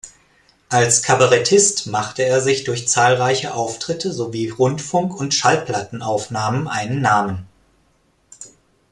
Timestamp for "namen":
7.01-7.47